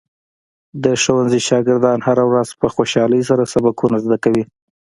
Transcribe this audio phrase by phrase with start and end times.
[0.83, 4.43] د ښوونځي شاګردان هره ورځ په خوشحالۍ سره سبقونه زده کوي.